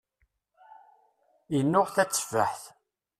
Innuɣ 1.57 1.87
tatefaḥt. 1.95 2.63